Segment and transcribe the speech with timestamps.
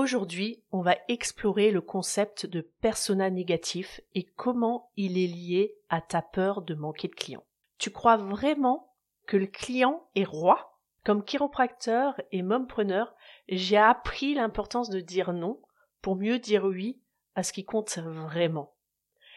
[0.00, 6.00] Aujourd'hui, on va explorer le concept de persona négatif et comment il est lié à
[6.00, 7.44] ta peur de manquer de clients.
[7.76, 8.94] Tu crois vraiment
[9.26, 10.78] que le client est roi?
[11.04, 13.14] Comme chiropracteur et mompreneur,
[13.50, 15.60] j'ai appris l'importance de dire non
[16.00, 17.02] pour mieux dire oui
[17.34, 18.72] à ce qui compte vraiment.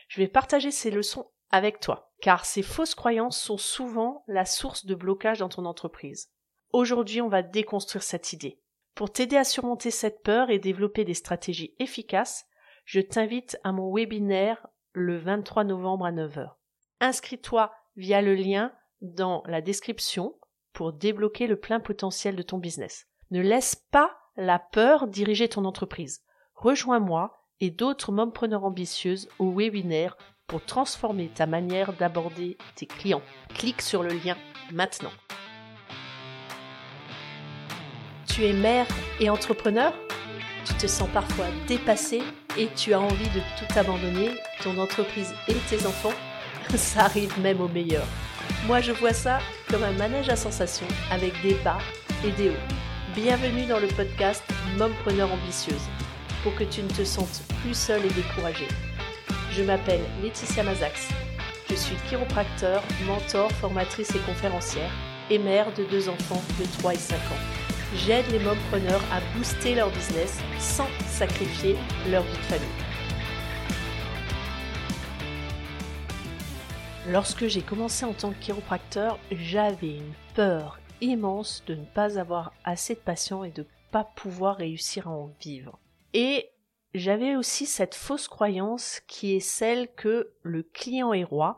[0.07, 4.85] Je vais partager ces leçons avec toi, car ces fausses croyances sont souvent la source
[4.85, 6.31] de blocage dans ton entreprise.
[6.71, 8.62] Aujourd'hui, on va déconstruire cette idée.
[8.95, 12.45] Pour t'aider à surmonter cette peur et développer des stratégies efficaces,
[12.85, 16.51] je t'invite à mon webinaire le 23 novembre à 9h.
[16.99, 20.35] Inscris-toi via le lien dans la description
[20.73, 23.07] pour débloquer le plein potentiel de ton business.
[23.31, 26.23] Ne laisse pas la peur diriger ton entreprise.
[26.55, 33.21] Rejoins-moi et d'autres mompreneurs ambitieuses au webinaire pour transformer ta manière d'aborder tes clients.
[33.55, 34.37] Clique sur le lien
[34.71, 35.11] maintenant.
[38.33, 38.87] Tu es mère
[39.19, 39.93] et entrepreneur
[40.65, 42.23] Tu te sens parfois dépassé
[42.57, 44.31] et tu as envie de tout abandonner,
[44.63, 46.13] ton entreprise et tes enfants
[46.75, 48.03] Ça arrive même au meilleur.
[48.65, 49.37] Moi je vois ça
[49.69, 51.77] comme un manège à sensations avec des bas
[52.25, 53.13] et des hauts.
[53.13, 54.43] Bienvenue dans le podcast
[54.79, 55.87] Mompreneur ambitieuse
[56.41, 58.67] pour que tu ne te sentes plus seule et découragée.
[59.51, 61.07] Je m'appelle Laetitia Mazax.
[61.69, 64.89] Je suis chiropracteur, mentor, formatrice et conférencière
[65.29, 67.62] et mère de deux enfants de 3 et 5 ans
[67.95, 71.75] j'aide les mompreneurs à booster leur business sans sacrifier
[72.09, 72.67] leur vie de famille.
[77.09, 82.53] Lorsque j'ai commencé en tant que chiropracteur, j'avais une peur immense de ne pas avoir
[82.63, 85.79] assez de patients et de ne pas pouvoir réussir à en vivre.
[86.13, 86.49] Et
[86.93, 91.57] j'avais aussi cette fausse croyance qui est celle que le client est roi,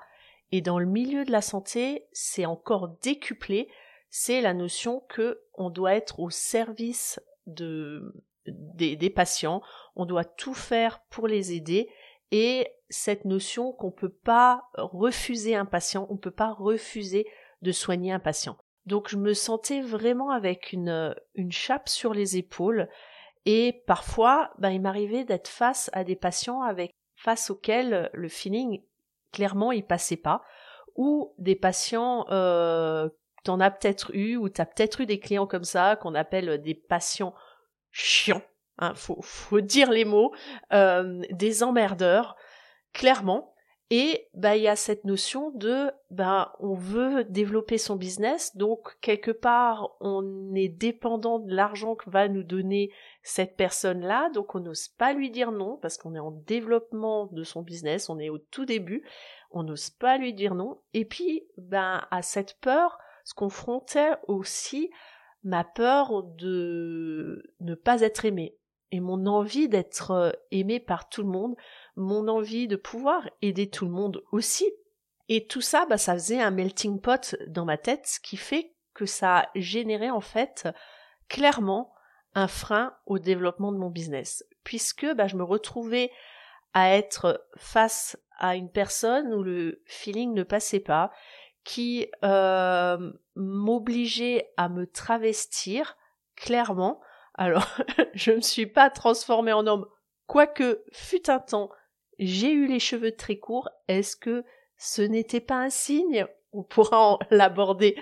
[0.52, 3.69] et dans le milieu de la santé, c'est encore décuplé
[4.17, 8.13] c'est la notion que on doit être au service de,
[8.45, 9.61] des, patients,
[9.97, 11.89] on doit tout faire pour les aider.
[12.31, 17.28] Et cette notion qu'on peut pas refuser un patient, on peut pas refuser
[17.62, 18.57] de soigner un patient.
[18.85, 22.88] Donc je me sentais vraiment avec une, une chape sur les épaules.
[23.44, 28.81] Et parfois ben, il m'arrivait d'être face à des patients avec face auxquels le feeling
[29.34, 30.41] clairement il passait pas.
[30.95, 33.09] Ou des patients euh,
[33.45, 36.75] t'en as peut-être eu ou t'as peut-être eu des clients comme ça qu'on appelle des
[36.75, 37.33] patients
[37.91, 38.41] chiants.
[38.79, 40.33] Hein, faut, faut dire les mots,
[40.73, 42.35] euh, des emmerdeurs,
[42.94, 43.53] clairement.
[43.91, 48.97] Et bah il y a cette notion de bah on veut développer son business, donc
[49.00, 52.91] quelque part on est dépendant de l'argent que va nous donner
[53.22, 57.44] cette personne-là, donc on n'ose pas lui dire non parce qu'on est en développement de
[57.44, 59.07] son business, on est au tout début,
[59.51, 60.81] on n'ose pas lui dire non.
[60.95, 64.90] Et puis ben à cette peur se confrontait aussi
[65.44, 68.58] ma peur de ne pas être aimé
[68.91, 71.56] et mon envie d'être euh, aimé par tout le monde,
[71.97, 74.72] mon envie de pouvoir aider tout le monde aussi.
[75.28, 78.74] Et tout ça, bah, ça faisait un melting pot dans ma tête, ce qui fait
[78.94, 80.69] que ça a généré en fait
[81.28, 81.94] clairement
[82.36, 86.12] un frein au développement de mon business, puisque bah, je me retrouvais
[86.74, 91.12] à être face à une personne où le feeling ne passait pas
[91.65, 95.97] qui euh, m'obligeait à me travestir
[96.37, 97.01] clairement.
[97.33, 97.67] Alors,
[98.13, 99.85] je ne me suis pas transformée en homme,
[100.27, 101.69] quoique fut un temps,
[102.19, 103.69] j'ai eu les cheveux très courts.
[103.87, 104.45] Est-ce que
[104.77, 106.25] ce n'était pas un signe?
[106.53, 108.01] On pourra l'aborder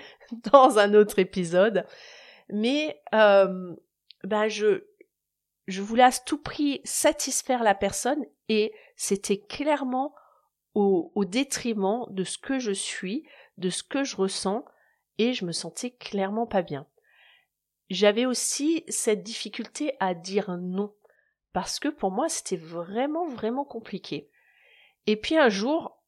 [0.52, 1.84] dans un autre épisode.
[2.50, 3.74] Mais euh,
[4.22, 4.84] ben je
[5.66, 10.14] je voulais à tout prix satisfaire la personne et c'était clairement
[10.74, 13.26] au, au détriment de ce que je suis,
[13.58, 14.64] de ce que je ressens
[15.18, 16.86] et je me sentais clairement pas bien.
[17.90, 20.94] J'avais aussi cette difficulté à dire non
[21.52, 24.30] parce que pour moi c'était vraiment vraiment compliqué.
[25.06, 26.02] Et puis un jour,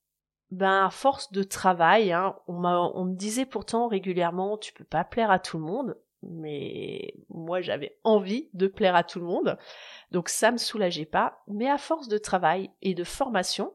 [0.51, 5.05] ben à force de travail, hein, on, on me disait pourtant régulièrement tu peux pas
[5.05, 9.59] plaire à tout le monde, mais moi j'avais envie de plaire à tout le monde,
[10.11, 11.43] donc ça me soulageait pas.
[11.47, 13.73] Mais à force de travail et de formation,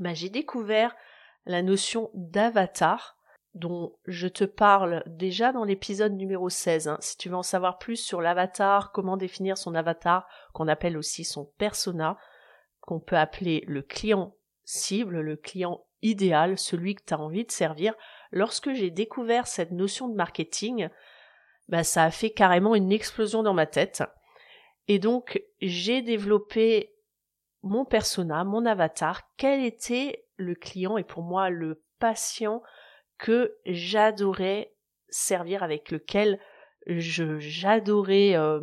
[0.00, 0.94] ben j'ai découvert
[1.46, 3.16] la notion d'avatar
[3.54, 6.88] dont je te parle déjà dans l'épisode numéro 16.
[6.88, 6.98] Hein.
[7.00, 11.24] Si tu veux en savoir plus sur l'avatar, comment définir son avatar, qu'on appelle aussi
[11.24, 12.18] son persona,
[12.80, 14.34] qu'on peut appeler le client
[14.64, 17.94] cible, le client idéal, celui que tu as envie de servir,
[18.30, 20.88] lorsque j'ai découvert cette notion de marketing,
[21.68, 24.02] bah, ça a fait carrément une explosion dans ma tête.
[24.86, 26.94] Et donc, j'ai développé
[27.62, 32.62] mon persona, mon avatar, quel était le client et pour moi le patient
[33.18, 34.74] que j'adorais
[35.08, 36.38] servir avec lequel
[36.86, 38.60] je j'adorais euh,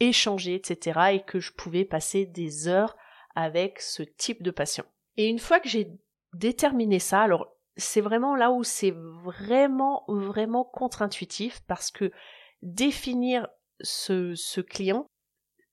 [0.00, 1.00] échanger, etc.
[1.12, 2.96] et que je pouvais passer des heures
[3.34, 4.84] avec ce type de patient.
[5.16, 5.90] Et une fois que j'ai
[6.34, 8.94] déterminé ça, alors c'est vraiment là où c'est
[9.24, 12.10] vraiment, vraiment contre-intuitif parce que
[12.62, 13.48] définir
[13.80, 15.06] ce, ce client,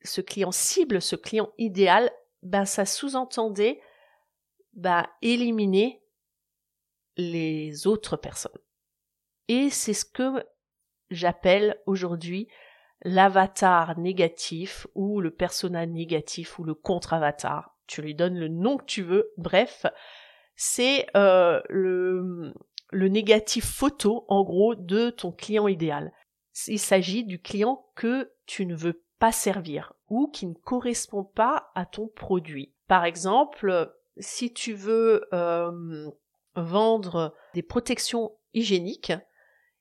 [0.04, 2.12] ce client cible, ce client idéal,
[2.44, 3.82] ben ça sous-entendait
[4.74, 6.04] ben, éliminer
[7.18, 8.52] les autres personnes.
[9.48, 10.46] Et c'est ce que
[11.10, 12.48] j'appelle aujourd'hui
[13.04, 17.78] l'avatar négatif ou le persona négatif ou le contre-avatar.
[17.88, 19.32] Tu lui donnes le nom que tu veux.
[19.38, 19.86] Bref,
[20.56, 22.54] c'est euh, le,
[22.92, 26.14] le négatif photo, en gros, de ton client idéal.
[26.68, 31.72] Il s'agit du client que tu ne veux pas servir ou qui ne correspond pas
[31.76, 32.74] à ton produit.
[32.88, 36.10] Par exemple, si tu veux euh,
[36.56, 39.14] vendre des protections hygiéniques,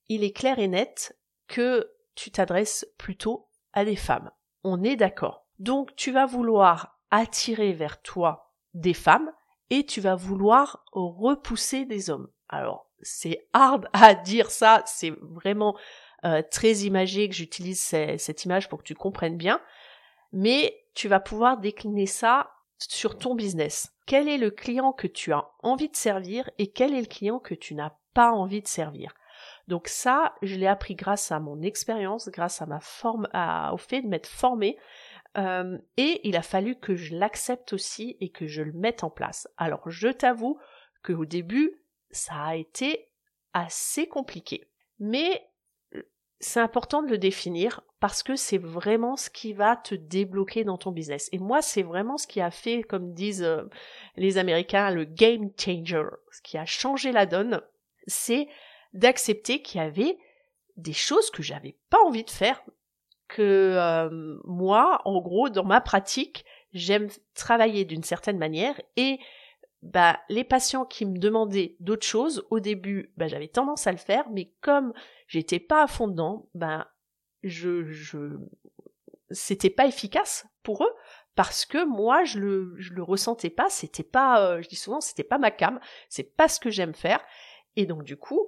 [0.08, 1.18] il est clair et net
[1.48, 4.30] que tu t'adresses plutôt à des femmes.
[4.64, 5.46] On est d'accord.
[5.58, 9.32] Donc tu vas vouloir attirer vers toi des femmes
[9.70, 12.28] et tu vas vouloir repousser des hommes.
[12.48, 15.76] Alors c'est hard à dire ça, c'est vraiment
[16.24, 19.60] euh, très imagé que j'utilise cette image pour que tu comprennes bien,
[20.32, 23.92] mais tu vas pouvoir décliner ça sur ton business.
[24.06, 27.38] Quel est le client que tu as envie de servir et quel est le client
[27.38, 29.14] que tu n'as pas envie de servir?
[29.68, 33.28] Donc ça, je l'ai appris grâce à mon expérience, grâce à ma forme,
[33.72, 34.76] au fait de m'être formée.
[35.38, 39.10] Euh, et il a fallu que je l'accepte aussi et que je le mette en
[39.10, 39.48] place.
[39.56, 40.58] Alors je t'avoue
[41.02, 43.08] qu'au début, ça a été
[43.54, 44.68] assez compliqué.
[44.98, 45.42] Mais
[46.42, 50.76] c'est important de le définir parce que c'est vraiment ce qui va te débloquer dans
[50.76, 51.28] ton business.
[51.30, 53.62] Et moi, c'est vraiment ce qui a fait, comme disent euh,
[54.16, 56.08] les Américains, le game changer.
[56.32, 57.62] Ce qui a changé la donne,
[58.08, 58.48] c'est
[58.92, 60.18] d'accepter qu'il y avait
[60.76, 62.60] des choses que j'avais pas envie de faire,
[63.28, 69.20] que euh, moi, en gros, dans ma pratique, j'aime travailler d'une certaine manière et
[69.82, 73.98] bah, les patients qui me demandaient d'autres choses, au début, bah, j'avais tendance à le
[73.98, 74.92] faire, mais comme
[75.26, 76.86] j'étais pas à fond dedans, ben,
[77.42, 78.38] je, je,
[79.30, 80.94] c'était pas efficace pour eux
[81.34, 85.00] parce que moi je le je le ressentais pas c'était pas euh, je dis souvent
[85.00, 87.20] c'était pas ma cam c'est pas ce que j'aime faire.
[87.76, 88.46] Et donc du coup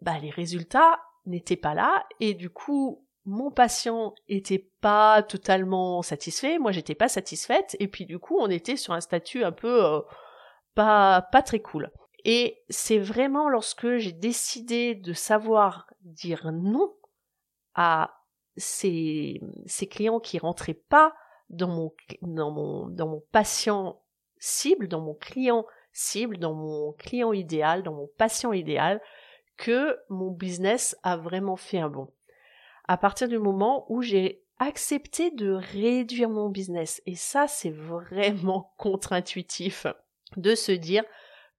[0.00, 6.58] bah les résultats n'étaient pas là et du coup mon patient était pas totalement satisfait
[6.58, 9.84] moi j'étais pas satisfaite et puis du coup on était sur un statut un peu
[9.84, 10.00] euh,
[11.32, 11.90] pas très cool
[12.24, 16.94] et c'est vraiment lorsque j'ai décidé de savoir dire non
[17.74, 18.22] à
[18.56, 19.40] ces,
[19.90, 21.14] clients qui rentraient pas
[21.48, 21.92] dans mon,
[22.22, 24.02] dans dans mon patient
[24.38, 29.00] cible, dans mon client cible, dans mon client idéal, dans mon patient idéal,
[29.56, 32.12] que mon business a vraiment fait un bond.
[32.88, 38.74] À partir du moment où j'ai accepté de réduire mon business, et ça c'est vraiment
[38.76, 39.86] contre-intuitif
[40.36, 41.04] de se dire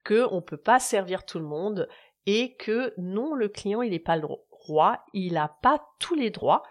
[0.03, 1.87] que on peut pas servir tout le monde
[2.25, 6.29] et que non, le client il n'est pas le roi, il n'a pas tous les
[6.29, 6.63] droits.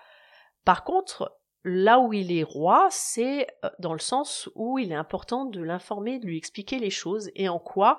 [0.64, 4.96] Par contre, là où il est roi, c'est euh, dans le sens où il est
[4.96, 7.98] important de l'informer, de lui expliquer les choses et en quoi,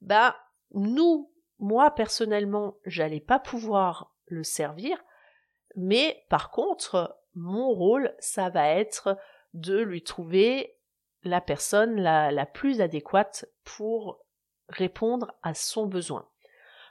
[0.00, 0.36] bah,
[0.72, 4.98] nous, moi personnellement, j'allais pas pouvoir le servir,
[5.76, 9.16] mais par contre, mon rôle, ça va être
[9.54, 10.75] de lui trouver
[11.26, 14.24] la personne la, plus adéquate pour
[14.68, 16.28] répondre à son besoin.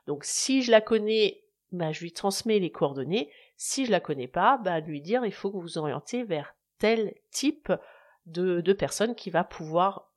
[0.08, 3.32] Donc si je la connais, bah, je lui transmets les coordonnées.
[3.58, 6.56] Si je la connais pas, bah, lui dire il faut que vous vous orientez vers
[6.78, 7.72] tel type
[8.26, 10.12] de, de personne qui va pouvoir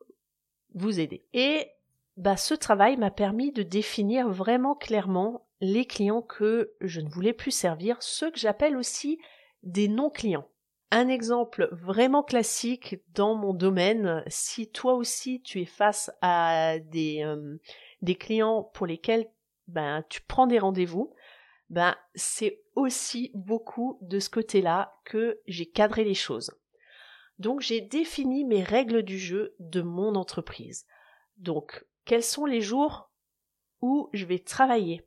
[0.75, 1.25] vous aider.
[1.33, 1.69] Et
[2.17, 7.33] bah, ce travail m'a permis de définir vraiment clairement les clients que je ne voulais
[7.33, 9.19] plus servir, ceux que j'appelle aussi
[9.63, 10.49] des non-clients.
[10.90, 17.23] Un exemple vraiment classique dans mon domaine, si toi aussi tu es face à des,
[17.25, 17.59] euh,
[18.00, 19.30] des clients pour lesquels
[19.66, 21.12] ben, tu prends des rendez-vous,
[21.68, 26.59] ben, c'est aussi beaucoup de ce côté-là que j'ai cadré les choses.
[27.38, 30.87] Donc j'ai défini mes règles du jeu de mon entreprise.
[31.37, 33.11] Donc quels sont les jours
[33.83, 35.07] où je vais travailler?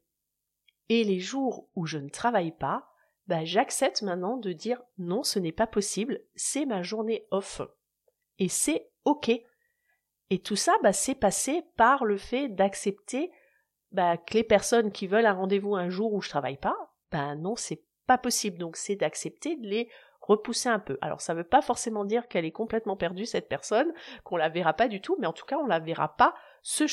[0.90, 2.91] Et les jours où je ne travaille pas,
[3.32, 7.62] bah, j'accepte maintenant de dire non, ce n'est pas possible, c'est ma journée off.
[8.40, 9.32] Et c'est ok.
[10.30, 13.32] Et tout ça, bah, c'est passé par le fait d'accepter
[13.94, 16.76] bah, que les personnes qui veulent un rendez-vous un jour où je travaille pas,
[17.10, 18.58] ben non, c'est pas possible.
[18.58, 20.98] Donc c'est d'accepter de les repousser un peu.
[21.00, 23.94] Alors ça veut pas forcément dire qu'elle est complètement perdue cette personne,
[24.26, 26.86] qu'on la verra pas du tout, mais en tout cas on la verra pas ce,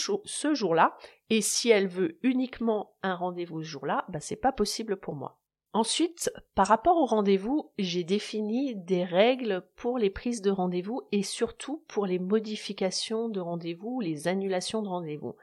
[0.54, 0.96] jour-là.
[1.30, 5.37] Et si elle veut uniquement un rendez-vous ce jour-là, ben c'est pas possible pour moi.
[5.74, 11.22] Ensuite, par rapport au rendez-vous, j'ai défini des règles pour les prises de rendez-vous et
[11.22, 15.36] surtout pour les modifications de rendez-vous, les annulations de rendez-vous.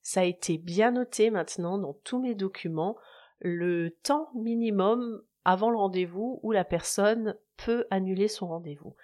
[0.00, 2.96] Ça a été bien noté maintenant dans tous mes documents
[3.40, 8.94] le temps minimum avant le rendez-vous où la personne peut annuler son rendez-vous.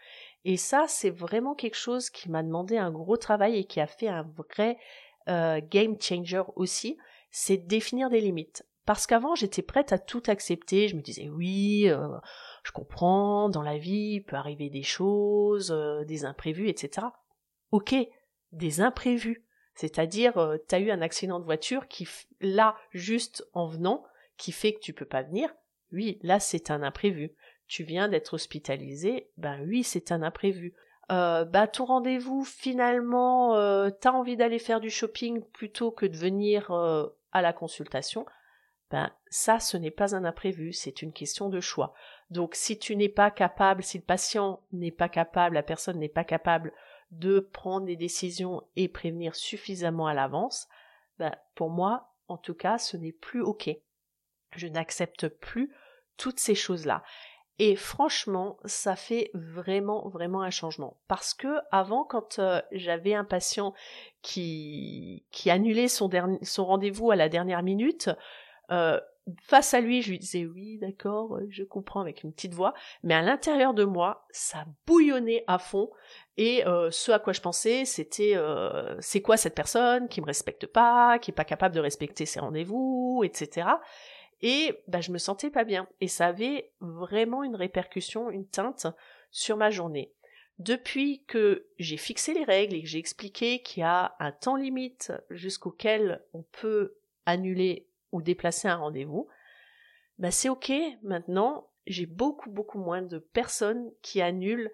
[0.45, 3.87] Et ça, c'est vraiment quelque chose qui m'a demandé un gros travail et qui a
[3.87, 4.79] fait un vrai
[5.29, 6.97] euh, game changer aussi,
[7.31, 8.67] c'est définir des limites.
[8.85, 10.89] Parce qu'avant, j'étais prête à tout accepter.
[10.89, 12.09] Je me disais oui, euh,
[12.65, 17.07] je comprends, dans la vie, il peut arriver des choses, euh, des imprévus, etc.
[17.71, 17.95] Ok,
[18.51, 19.45] des imprévus.
[19.75, 22.09] C'est-à-dire, euh, tu as eu un accident de voiture qui,
[22.41, 24.05] là, juste en venant,
[24.37, 25.55] qui fait que tu peux pas venir.
[25.93, 27.35] Oui, là, c'est un imprévu.
[27.69, 29.31] Tu viens d'être hospitalisé.
[29.37, 30.75] Ben oui, c'est un imprévu.
[31.11, 33.55] Euh, bah ton rendez-vous finalement
[34.01, 38.25] t'as envie d'aller faire du shopping plutôt que de venir à la consultation
[38.93, 41.95] ben ça ce n'est pas un imprévu, c'est une question de choix.
[42.31, 46.09] Donc si tu n'es pas capable, si le patient n'est pas capable, la personne n'est
[46.09, 46.73] pas capable
[47.11, 50.69] de prendre des décisions et prévenir suffisamment à l'avance,
[51.19, 53.71] ben, pour moi, en tout cas, ce n'est plus OK.
[54.55, 55.73] Je n'accepte plus
[56.17, 57.03] toutes ces choses-là.
[57.59, 60.97] Et franchement, ça fait vraiment, vraiment un changement.
[61.07, 63.75] Parce que avant, quand euh, j'avais un patient
[64.23, 66.11] qui, qui annulait son,
[66.43, 68.11] son rendez-vous à la dernière minute,
[68.71, 69.01] euh,
[69.43, 72.75] face à lui, je lui disais oui, d'accord, euh, je comprends avec une petite voix,
[73.03, 75.91] mais à l'intérieur de moi, ça bouillonnait à fond.
[76.37, 78.37] Et euh, ce à quoi je pensais, c'était
[79.01, 82.41] c'est quoi cette personne qui me respecte pas, qui est pas capable de respecter ses
[82.41, 83.69] rendez-vous, etc.
[84.43, 85.87] Et bah, je me sentais pas bien.
[86.01, 88.87] Et ça avait vraiment une répercussion, une teinte
[89.31, 90.13] sur ma journée.
[90.59, 94.57] Depuis que j'ai fixé les règles et que j'ai expliqué qu'il y a un temps
[94.57, 99.29] limite jusqu'auquel on peut annuler ou déplacer un rendez-vous,
[100.19, 104.71] bah c'est ok, maintenant j'ai beaucoup beaucoup moins de personnes qui annulent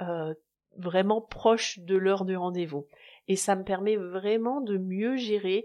[0.00, 0.34] euh,
[0.76, 2.86] vraiment proche de l'heure du rendez-vous.
[3.28, 5.64] Et ça me permet vraiment de mieux gérer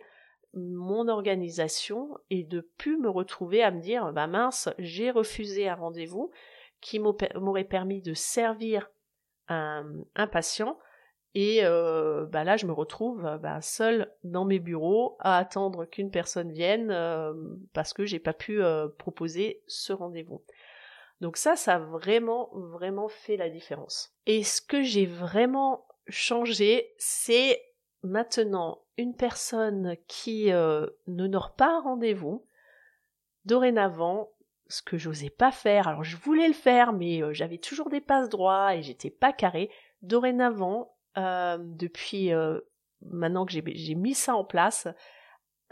[0.54, 5.76] mon organisation et de plus me retrouver à me dire bah mince, j'ai refusé un
[5.76, 6.32] rendez-vous
[6.82, 8.90] qui m'aurait permis de servir
[9.48, 10.78] un, un patient
[11.34, 16.10] et euh, bah là, je me retrouve bah, seule dans mes bureaux à attendre qu'une
[16.10, 17.34] personne vienne euh,
[17.74, 20.44] parce que j'ai pas pu euh, proposer ce rendez-vous.
[21.22, 24.14] Donc ça, ça a vraiment, vraiment fait la différence.
[24.26, 27.62] Et ce que j'ai vraiment changé, c'est
[28.04, 30.52] maintenant une personne qui
[31.08, 32.46] n'honore pas un rendez-vous.
[33.46, 34.32] Dorénavant,
[34.68, 38.30] ce que j'osais pas faire, alors je voulais le faire, mais j'avais toujours des passes
[38.30, 39.72] droits et j'étais pas carré.
[40.04, 42.60] Dorénavant, euh, depuis euh,
[43.02, 44.88] maintenant que j'ai mis ça en place,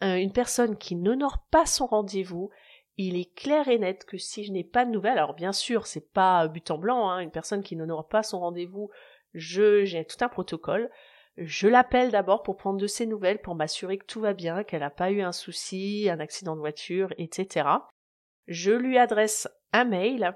[0.04, 2.50] euh, une personne qui n'honore pas son rendez-vous,
[2.98, 5.86] il est clair et net que si je n'ai pas de nouvelles, alors bien sûr,
[5.88, 8.90] c'est pas but en blanc, hein, une personne qui n'honore pas son rendez-vous,
[9.34, 10.90] j'ai tout un protocole.
[11.38, 14.80] Je l'appelle d'abord pour prendre de ses nouvelles, pour m'assurer que tout va bien, qu'elle
[14.80, 17.68] n'a pas eu un souci, un accident de voiture, etc.
[18.48, 20.34] Je lui adresse un mail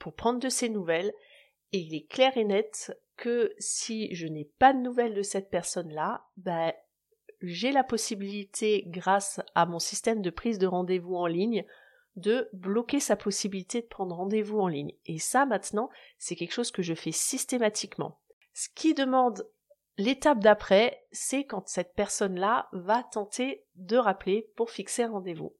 [0.00, 1.12] pour prendre de ses nouvelles,
[1.72, 2.92] et il est clair et net
[3.58, 6.72] si je n'ai pas de nouvelles de cette personne-là, ben,
[7.42, 11.64] j'ai la possibilité, grâce à mon système de prise de rendez-vous en ligne,
[12.16, 14.92] de bloquer sa possibilité de prendre rendez-vous en ligne.
[15.06, 18.20] Et ça, maintenant, c'est quelque chose que je fais systématiquement.
[18.52, 19.48] Ce qui demande
[19.96, 25.54] l'étape d'après, c'est quand cette personne-là va tenter de rappeler pour fixer un rendez-vous.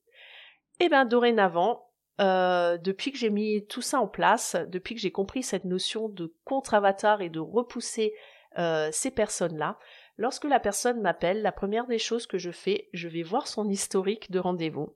[0.80, 1.89] Et eh bien, dorénavant,
[2.20, 6.08] euh, depuis que j'ai mis tout ça en place, depuis que j'ai compris cette notion
[6.08, 8.12] de contre-avatar et de repousser
[8.58, 9.78] euh, ces personnes-là,
[10.18, 13.68] lorsque la personne m'appelle, la première des choses que je fais, je vais voir son
[13.68, 14.94] historique de rendez-vous.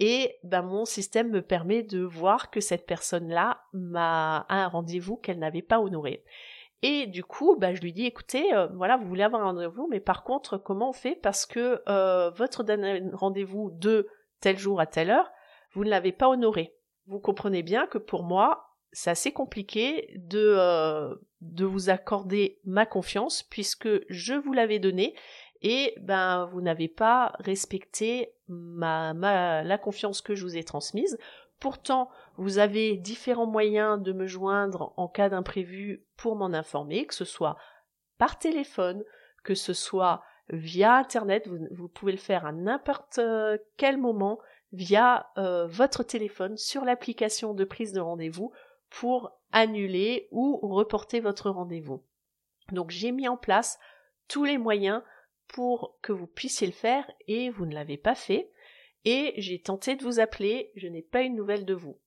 [0.00, 5.38] Et ben, mon système me permet de voir que cette personne-là m'a un rendez-vous qu'elle
[5.38, 6.24] n'avait pas honoré.
[6.80, 9.88] Et du coup, ben, je lui dis, écoutez, euh, voilà, vous voulez avoir un rendez-vous,
[9.90, 11.16] mais par contre, comment on fait?
[11.16, 11.82] Parce que
[12.36, 12.64] votre
[13.12, 14.08] rendez-vous de
[14.40, 15.30] tel jour à telle heure,
[15.72, 16.74] vous ne l'avez pas honoré.
[17.06, 22.86] Vous comprenez bien que pour moi, c'est assez compliqué de, euh, de vous accorder ma
[22.86, 25.14] confiance puisque je vous l'avais donné
[25.62, 31.18] et ben vous n'avez pas respecté ma, ma, la confiance que je vous ai transmise.
[31.58, 37.14] Pourtant, vous avez différents moyens de me joindre en cas d'imprévu pour m'en informer, que
[37.14, 37.56] ce soit
[38.18, 39.04] par téléphone,
[39.44, 44.38] que ce soit via Internet, vous, vous pouvez le faire à n'importe euh, quel moment
[44.72, 48.52] via euh, votre téléphone sur l'application de prise de rendez-vous
[48.90, 52.02] pour annuler ou reporter votre rendez-vous.
[52.72, 53.78] Donc j'ai mis en place
[54.28, 55.02] tous les moyens
[55.48, 58.50] pour que vous puissiez le faire et vous ne l'avez pas fait.
[59.04, 61.98] et j'ai tenté de vous appeler, je n'ai pas eu de nouvelles de vous.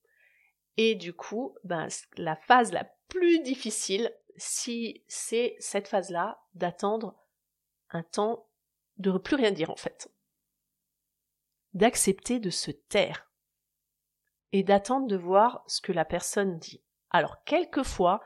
[0.78, 7.14] Et du coup, ben, la phase la plus difficile, si c'est cette phase-là, d'attendre
[7.90, 8.46] un temps
[8.98, 10.10] de ne plus rien dire en fait.
[11.76, 13.30] D'accepter de se taire
[14.52, 16.82] et d'attendre de voir ce que la personne dit.
[17.10, 18.22] Alors, quelquefois,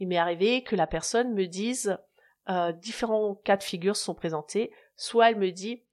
[0.00, 1.96] il m'est arrivé que la personne me dise
[2.48, 4.72] euh, différents cas de figure sont présentés.
[4.96, 5.84] Soit elle me dit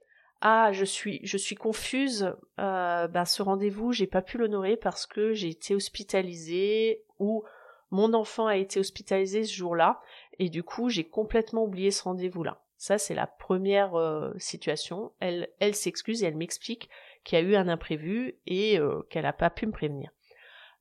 [0.42, 5.06] ah je suis je suis confuse, euh, ben, ce rendez-vous j'ai pas pu l'honorer parce
[5.06, 7.44] que j'ai été hospitalisée ou
[7.92, 10.02] mon enfant a été hospitalisé ce jour-là
[10.40, 12.65] et du coup j'ai complètement oublié ce rendez-vous-là.
[12.78, 15.14] Ça c'est la première euh, situation.
[15.20, 16.90] Elle s'excuse et elle m'explique
[17.24, 20.12] qu'il y a eu un imprévu et euh, qu'elle n'a pas pu me prévenir.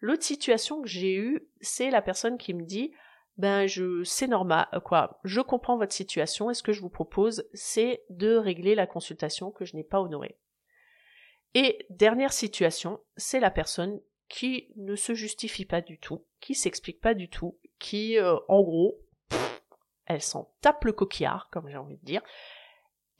[0.01, 2.93] L'autre situation que j'ai eue, c'est la personne qui me dit
[3.37, 3.67] ben
[4.05, 8.05] c'est normal euh, quoi, je comprends votre situation et ce que je vous propose c'est
[8.11, 10.39] de régler la consultation que je n'ai pas honorée.
[11.55, 17.01] Et dernière situation, c'est la personne qui ne se justifie pas du tout, qui s'explique
[17.01, 19.04] pas du tout, qui en gros
[20.07, 22.23] elle s'en tape le coquillard comme j'ai envie de dire.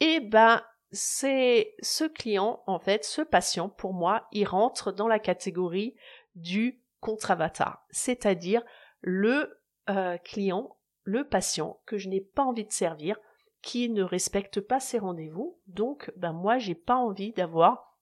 [0.01, 0.63] Et ben
[0.93, 5.95] c'est ce client en fait, ce patient pour moi, il rentre dans la catégorie
[6.35, 8.63] du contre-avatar, c'est-à-dire
[9.01, 9.61] le
[9.91, 13.19] euh, client, le patient que je n'ai pas envie de servir,
[13.61, 15.59] qui ne respecte pas ses rendez-vous.
[15.67, 17.99] Donc, ben moi, j'ai pas envie d'avoir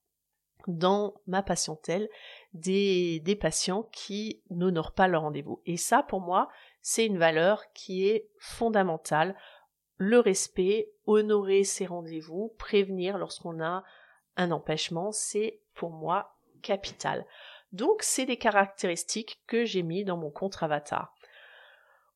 [0.66, 2.08] dans ma patientèle
[2.52, 5.62] des, des patients qui n'honorent pas leur rendez-vous.
[5.66, 6.48] Et ça, pour moi,
[6.80, 9.36] c'est une valeur qui est fondamentale.
[9.96, 13.84] Le respect, honorer ses rendez-vous, prévenir lorsqu'on a
[14.36, 17.26] un empêchement, c'est pour moi capital.
[17.72, 21.14] Donc, c'est des caractéristiques que j'ai mis dans mon contre avatar.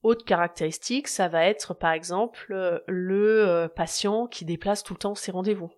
[0.03, 5.15] Autre caractéristique, ça va être par exemple le euh, patient qui déplace tout le temps
[5.15, 5.73] ses rendez-vous.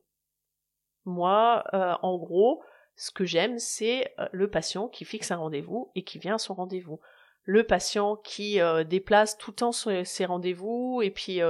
[1.05, 2.63] Moi, euh, en gros,
[2.99, 6.55] ce que j'aime, c'est le patient qui fixe un rendez-vous et qui vient à son
[6.55, 7.01] rendez-vous.
[7.45, 11.41] Le patient qui déplace tout le temps ses rendez-vous et puis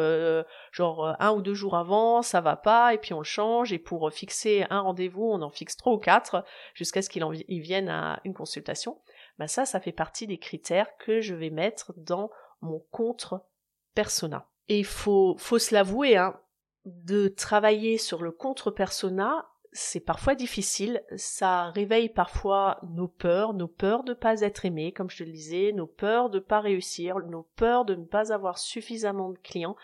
[0.71, 3.79] genre un ou deux jours avant, ça va pas et puis on le change et
[3.79, 6.45] pour fixer un rendez-vous, on en fixe trois ou quatre
[6.75, 7.25] jusqu'à ce qu'il
[7.63, 9.01] vienne à une consultation.
[9.39, 13.43] Ben ça, ça fait partie des critères que je vais mettre dans mon contre
[13.95, 14.47] persona.
[14.69, 16.39] Et il faut, faut se l'avouer, hein,
[16.85, 23.69] de travailler sur le contre persona, c'est parfois difficile, ça réveille parfois nos peurs, nos
[23.69, 26.45] peurs de ne pas être aimés, comme je te le disais, nos peurs de ne
[26.45, 29.77] pas réussir, nos peurs de ne pas avoir suffisamment de clients,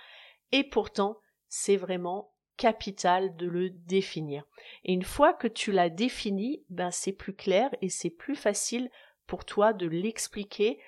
[0.52, 1.18] et pourtant,
[1.48, 4.44] c'est vraiment capital de le définir.
[4.84, 8.90] Et une fois que tu l'as défini, ben c'est plus clair et c'est plus facile
[9.26, 10.78] pour toi de l'expliquer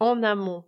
[0.00, 0.64] en amont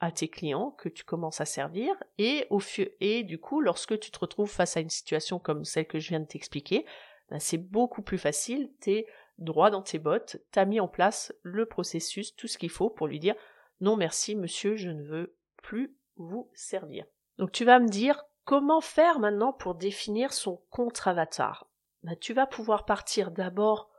[0.00, 2.60] à tes clients que tu commences à servir et au
[3.00, 6.10] et du coup lorsque tu te retrouves face à une situation comme celle que je
[6.10, 6.86] viens de t'expliquer,
[7.30, 9.06] ben c'est beaucoup plus facile, t'es
[9.38, 13.06] droit dans tes bottes, t'as mis en place le processus, tout ce qu'il faut pour
[13.06, 13.34] lui dire
[13.80, 17.04] non merci monsieur, je ne veux plus vous servir.
[17.38, 21.68] Donc tu vas me dire comment faire maintenant pour définir son contre-avatar?
[22.02, 23.90] Ben, tu vas pouvoir partir d'abord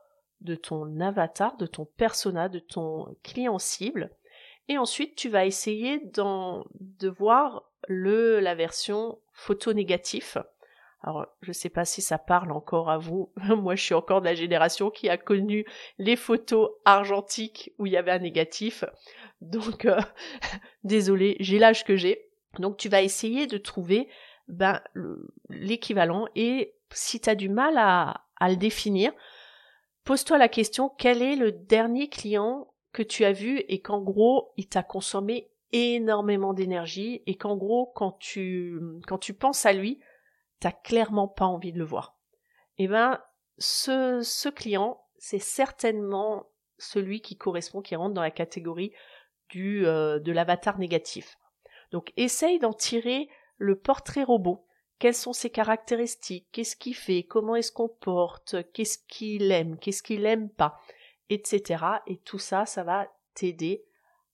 [0.42, 4.10] de ton avatar, de ton persona, de ton client cible,
[4.70, 10.38] et ensuite, tu vas essayer de voir la version photo négatif.
[11.02, 13.32] Alors, je sais pas si ça parle encore à vous.
[13.58, 15.66] Moi, je suis encore de la génération qui a connu
[15.98, 18.84] les photos argentiques où il y avait un négatif.
[19.42, 20.00] Donc, euh,
[20.84, 22.30] désolé, j'ai l'âge que j'ai.
[22.58, 24.10] Donc, tu vas essayer de trouver
[24.48, 24.82] ben,
[25.50, 29.14] l'équivalent et si tu as du mal à, à le définir,
[30.04, 34.52] pose-toi la question quel est le dernier client que tu as vu et qu'en gros,
[34.58, 40.00] il t'a consommé énormément d'énergie et qu'en gros, quand tu, quand tu penses à lui,
[40.60, 42.18] t'as clairement pas envie de le voir.
[42.78, 43.22] Eh ben,
[43.58, 48.94] ce, ce client, c'est certainement celui qui correspond, qui rentre dans la catégorie
[49.50, 51.38] du, euh, de l'avatar négatif.
[51.92, 54.66] Donc, essaye d'en tirer le portrait robot.
[55.00, 56.48] Quelles sont ses caractéristiques?
[56.52, 57.24] Qu'est-ce qu'il fait?
[57.24, 58.56] Comment est-ce qu'on porte?
[58.74, 59.78] Qu'est-ce qu'il aime?
[59.78, 60.80] Qu'est-ce qu'il aime pas?
[61.30, 61.84] Etc.
[62.08, 63.86] Et tout ça, ça va t'aider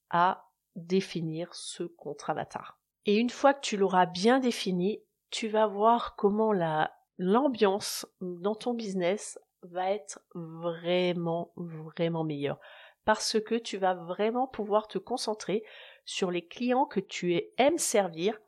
[0.10, 2.80] à définir ce contre-avatar.
[3.06, 8.56] Et une fois que tu l'auras bien défini, tu vas voir comment la, l'ambiance dans
[8.56, 12.60] ton business va être vraiment, vraiment meilleure.
[13.04, 15.64] Parce que tu vas vraiment pouvoir te concentrer
[16.06, 18.40] sur les clients que tu aimes servir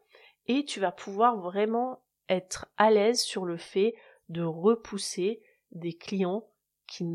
[0.47, 3.95] et tu vas pouvoir vraiment être à l'aise sur le fait
[4.29, 6.47] de repousser des clients
[6.87, 7.05] qui,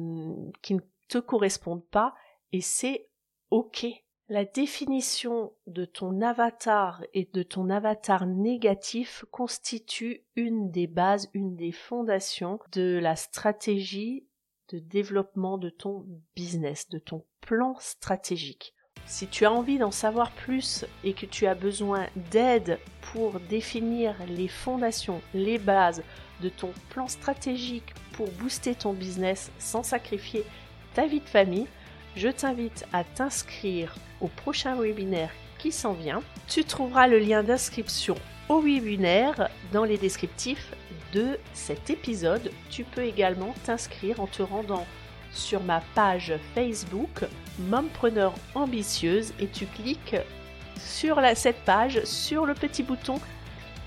[0.63, 2.15] qui ne te correspondent pas
[2.53, 3.09] et c'est
[3.51, 3.87] ok.
[4.29, 11.57] La définition de ton avatar et de ton avatar négatif constitue une des bases, une
[11.57, 14.27] des fondations de la stratégie
[14.71, 16.07] de développement de ton
[16.37, 18.75] business, de ton plan stratégique.
[19.07, 22.79] Si tu as envie d'en savoir plus et que tu as besoin d'aide
[23.13, 26.03] pour définir les fondations, les bases
[26.41, 30.45] de ton plan stratégique pour booster ton business sans sacrifier
[30.95, 31.67] ta vie de famille,
[32.17, 36.23] je t'invite à t'inscrire au prochain webinaire qui s'en vient.
[36.49, 38.17] Tu trouveras le lien d'inscription
[38.49, 40.73] au webinaire dans les descriptifs
[41.13, 42.51] de cet épisode.
[42.71, 44.87] Tu peux également t'inscrire en te rendant
[45.33, 47.25] sur ma page Facebook
[47.59, 50.17] Mompreneur ambitieuse et tu cliques
[50.79, 53.21] sur cette page sur le petit bouton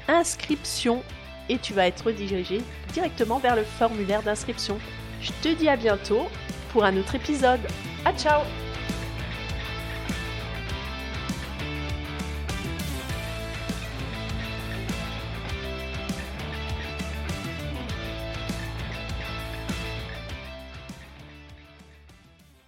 [0.08, 1.04] inscription
[1.50, 2.62] et tu vas être redirigé
[2.94, 4.80] directement vers le formulaire d'inscription.
[5.22, 6.28] Je te dis à bientôt
[6.72, 7.62] pour un autre épisode.
[8.06, 8.44] À ciao